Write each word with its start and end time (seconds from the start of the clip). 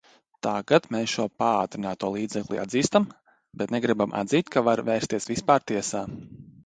Tagad 0.45 0.85
mēs 0.93 1.11
šo 1.17 1.25
paātrināto 1.43 2.09
līdzekli 2.15 2.59
atzīstam, 2.63 3.05
bet 3.63 3.75
negribam 3.79 4.17
atzīt, 4.23 4.51
ka 4.57 4.65
var 4.69 4.83
vērsties 4.89 5.31
vispār 5.35 5.69
tiesā. 5.73 6.03